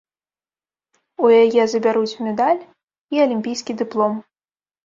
[1.25, 2.65] У яе забяруць медаль
[3.17, 4.21] і алімпійскі дыплом.